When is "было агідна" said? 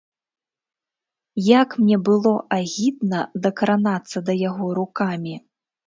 2.09-3.21